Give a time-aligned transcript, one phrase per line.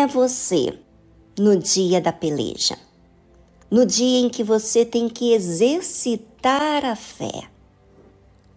[0.00, 0.78] É você
[1.36, 2.78] no dia da peleja?
[3.68, 7.50] No dia em que você tem que exercitar a fé?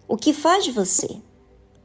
[0.07, 1.17] O que faz você?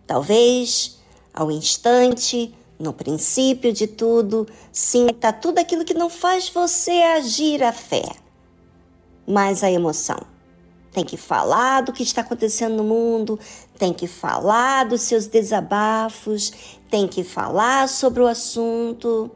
[0.07, 0.98] Talvez,
[1.32, 7.72] ao instante, no princípio de tudo, sinta tudo aquilo que não faz você agir a
[7.72, 8.04] fé,
[9.27, 10.21] mas a emoção.
[10.93, 13.41] Tem que falar do que está acontecendo no mundo,
[13.79, 16.52] tem que falar dos seus desabafos,
[16.91, 19.30] tem que falar sobre o assunto,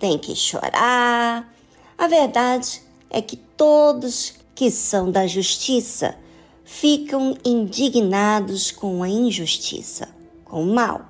[0.00, 1.54] tem que chorar.
[1.96, 6.16] A verdade é que todos que são da justiça
[6.64, 10.08] ficam indignados com a injustiça,
[10.44, 11.02] com o mal.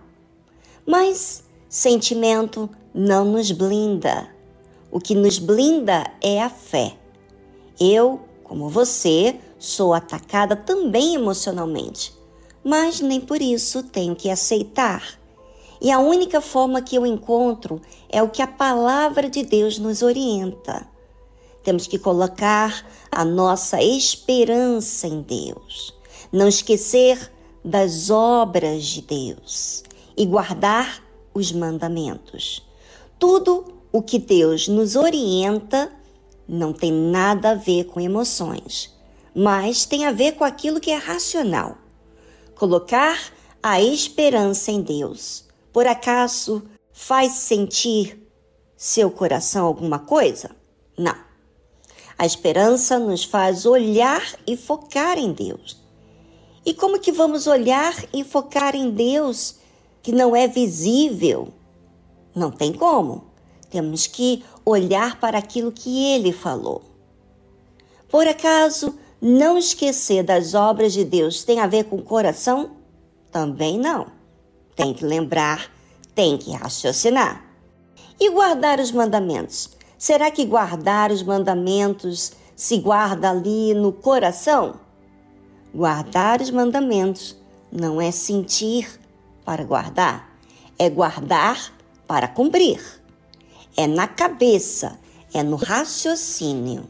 [0.84, 4.28] Mas sentimento não nos blinda.
[4.91, 6.96] O que nos blinda é a fé.
[7.78, 12.12] Eu, como você, sou atacada também emocionalmente,
[12.64, 15.19] mas nem por isso tenho que aceitar.
[15.81, 20.03] E a única forma que eu encontro é o que a palavra de Deus nos
[20.03, 20.87] orienta.
[21.62, 25.95] Temos que colocar a nossa esperança em Deus,
[26.31, 27.33] não esquecer
[27.64, 29.83] das obras de Deus
[30.17, 32.67] e guardar os mandamentos.
[33.19, 35.91] Tudo o que Deus nos orienta
[36.48, 38.94] não tem nada a ver com emoções,
[39.34, 41.78] mas tem a ver com aquilo que é racional.
[42.55, 43.19] Colocar
[43.62, 48.26] a esperança em Deus, por acaso faz sentir
[48.76, 50.50] seu coração alguma coisa?
[50.96, 51.16] Não.
[52.18, 55.80] A esperança nos faz olhar e focar em Deus.
[56.64, 59.56] E como que vamos olhar e focar em Deus
[60.02, 61.48] que não é visível.
[62.34, 63.24] Não tem como.
[63.70, 66.82] Temos que olhar para aquilo que ele falou.
[68.08, 72.72] Por acaso, não esquecer das obras de Deus tem a ver com o coração?
[73.30, 74.19] Também não.
[74.80, 75.70] Tem que lembrar,
[76.14, 77.44] tem que raciocinar.
[78.18, 79.76] E guardar os mandamentos?
[79.98, 84.76] Será que guardar os mandamentos se guarda ali no coração?
[85.74, 87.36] Guardar os mandamentos
[87.70, 88.98] não é sentir
[89.44, 90.34] para guardar,
[90.78, 91.74] é guardar
[92.06, 92.80] para cumprir.
[93.76, 94.98] É na cabeça,
[95.34, 96.88] é no raciocínio.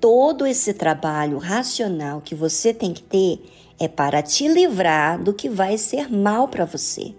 [0.00, 3.48] Todo esse trabalho racional que você tem que ter
[3.78, 7.14] é para te livrar do que vai ser mal para você,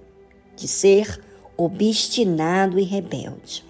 [0.56, 1.22] de ser
[1.56, 3.66] obstinado e rebelde.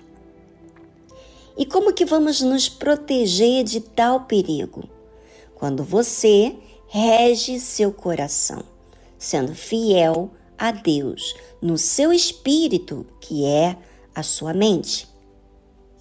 [1.58, 4.84] E como que vamos nos proteger de tal perigo?
[5.56, 6.56] Quando você
[6.88, 8.64] rege seu coração,
[9.18, 13.76] sendo fiel a Deus no seu espírito, que é
[14.14, 15.08] a sua mente.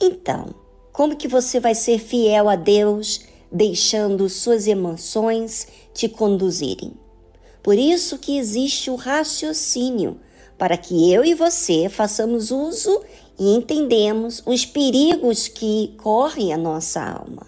[0.01, 0.55] Então,
[0.93, 6.93] como que você vai ser fiel a Deus deixando suas emoções te conduzirem?
[7.63, 10.21] Por isso que existe o raciocínio,
[10.57, 13.03] para que eu e você façamos uso
[13.39, 17.47] e entendemos os perigos que correm a nossa alma.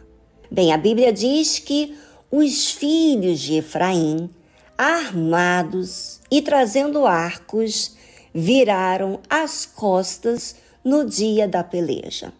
[0.51, 1.97] Bem, a Bíblia diz que
[2.31, 4.29] os filhos de Efraim,
[4.77, 7.97] armados e trazendo arcos,
[8.35, 12.33] viraram as costas no dia da peleja.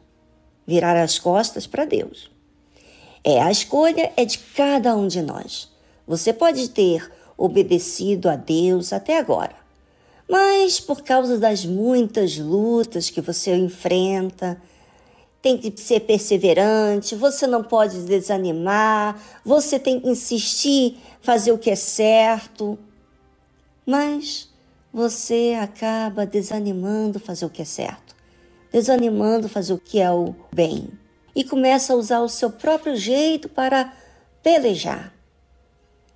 [0.67, 2.31] Virar as costas para Deus.
[3.25, 5.69] É, a escolha é de cada um de nós.
[6.07, 9.55] Você pode ter obedecido a Deus até agora,
[10.29, 14.61] mas por causa das muitas lutas que você enfrenta,
[15.41, 21.71] tem que ser perseverante, você não pode desanimar, você tem que insistir, fazer o que
[21.71, 22.79] é certo
[23.89, 24.51] mas
[24.93, 28.15] você acaba desanimando fazer o que é certo,
[28.71, 30.91] desanimando fazer o que é o bem
[31.35, 33.93] e começa a usar o seu próprio jeito para
[34.43, 35.13] pelejar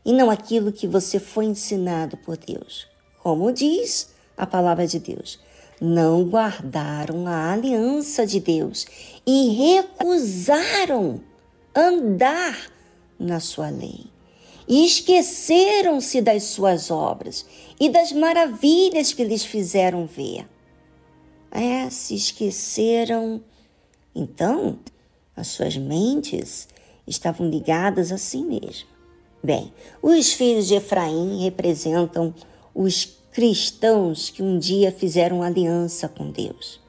[0.05, 2.89] e não aquilo que você foi ensinado por Deus.
[3.23, 5.39] Como diz a palavra de Deus,
[5.81, 8.87] não guardaram a aliança de Deus
[9.27, 11.21] e recusaram
[11.75, 12.71] andar
[13.19, 14.13] na sua lei
[14.69, 17.45] e esqueceram-se das suas obras
[17.79, 20.47] e das maravilhas que lhes fizeram ver.
[21.51, 23.43] É, se esqueceram.
[24.15, 24.79] Então,
[25.37, 26.69] as suas mentes
[27.07, 28.89] estavam ligadas a si mesmo.
[29.43, 32.35] Bem, os filhos de Efraim representam
[32.75, 36.81] os cristãos que um dia fizeram aliança com Deus,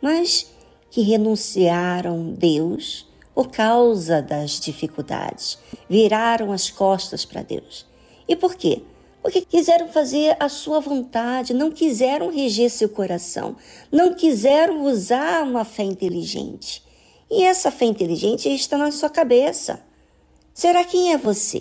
[0.00, 0.50] mas
[0.90, 5.58] que renunciaram Deus por causa das dificuldades.
[5.88, 7.86] Viraram as costas para Deus.
[8.26, 8.82] E por quê?
[9.22, 13.56] Porque quiseram fazer a sua vontade, não quiseram reger seu coração,
[13.92, 16.82] não quiseram usar uma fé inteligente.
[17.30, 19.80] E essa fé inteligente está na sua cabeça.
[20.52, 21.60] Será quem é você?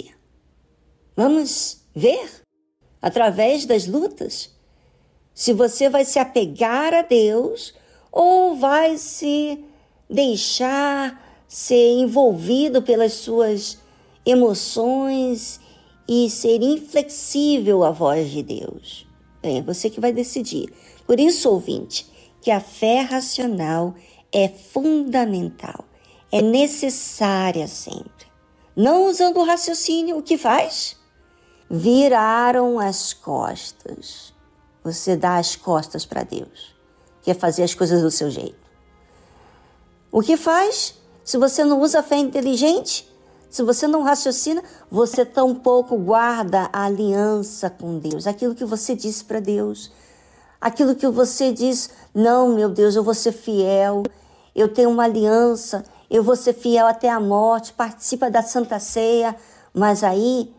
[1.15, 2.43] Vamos ver
[3.01, 4.49] através das lutas
[5.33, 7.73] se você vai se apegar a Deus
[8.11, 9.63] ou vai se
[10.09, 13.77] deixar ser envolvido pelas suas
[14.25, 15.59] emoções
[16.07, 19.07] e ser inflexível à voz de Deus?
[19.41, 20.73] Bem, é você que vai decidir.
[21.05, 22.05] Por isso, ouvinte,
[22.41, 23.95] que a fé racional
[24.31, 25.85] é fundamental,
[26.31, 28.27] é necessária sempre.
[28.75, 30.95] Não usando o raciocínio, o que faz?
[31.69, 34.33] Viraram as costas.
[34.83, 36.75] Você dá as costas para Deus.
[37.21, 38.69] Quer fazer as coisas do seu jeito.
[40.11, 40.95] O que faz?
[41.23, 43.07] Se você não usa a fé inteligente,
[43.49, 49.23] se você não raciocina, você tampouco guarda a aliança com Deus, aquilo que você disse
[49.23, 49.91] para Deus,
[50.59, 54.03] aquilo que você diz, não, meu Deus, eu vou ser fiel,
[54.55, 59.35] eu tenho uma aliança, eu vou ser fiel até a morte, participa da Santa Ceia,
[59.73, 60.53] mas aí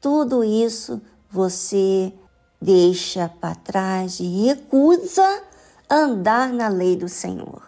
[0.00, 1.00] tudo isso
[1.30, 2.12] você
[2.60, 5.42] deixa para trás e recusa
[5.88, 7.62] andar na lei do Senhor.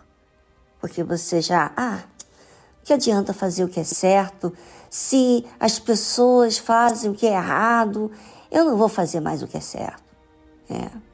[0.81, 2.03] Porque você já, ah,
[2.85, 4.53] que adianta fazer o que é certo
[4.89, 8.11] se as pessoas fazem o que é errado?
[8.51, 10.03] Eu não vou fazer mais o que é certo.
[10.71, 11.08] É.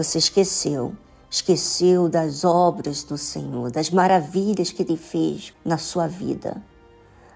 [0.00, 0.96] Você esqueceu,
[1.28, 6.56] esqueceu das obras do Senhor, das maravilhas que Ele fez na sua vida.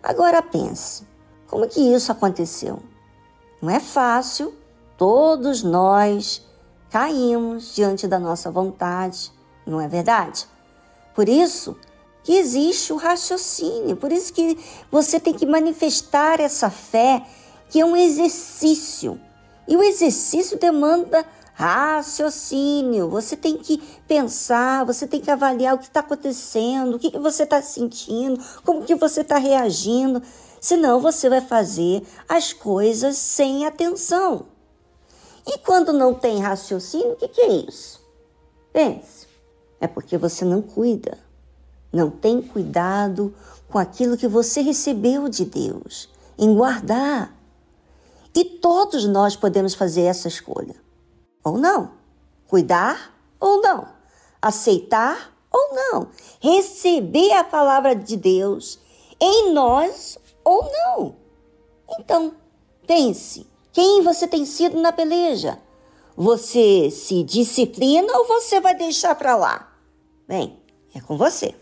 [0.03, 1.07] Agora pense,
[1.47, 2.83] como que isso aconteceu?
[3.61, 4.55] Não é fácil,
[4.97, 6.43] todos nós
[6.89, 9.31] caímos diante da nossa vontade,
[9.67, 10.47] não é verdade?
[11.15, 11.77] Por isso
[12.23, 14.59] que existe o raciocínio, por isso que
[14.91, 17.27] você tem que manifestar essa fé,
[17.69, 19.21] que é um exercício.
[19.69, 23.09] E o exercício demanda raciocínio.
[23.09, 27.19] Você tem que pensar, você tem que avaliar o que está acontecendo, o que, que
[27.19, 30.23] você está sentindo, como que você está reagindo.
[30.61, 34.47] Senão você vai fazer as coisas sem atenção.
[35.47, 38.01] E quando não tem raciocínio, o que, que é isso?
[38.73, 39.27] Pense,
[39.79, 41.19] é porque você não cuida,
[41.93, 43.35] não tem cuidado
[43.69, 46.09] com aquilo que você recebeu de Deus,
[46.39, 47.37] em guardar.
[48.35, 50.75] E todos nós podemos fazer essa escolha,
[51.45, 51.93] ou não.
[52.49, 53.87] Cuidar ou não.
[54.41, 56.09] Aceitar ou não.
[56.41, 58.81] Receber a palavra de Deus
[59.21, 61.17] em nós ou não.
[61.99, 62.35] Então,
[62.87, 65.59] pense quem você tem sido na peleja?
[66.17, 69.77] Você se disciplina ou você vai deixar para lá?
[70.29, 70.63] Bem,
[70.95, 71.57] é com você.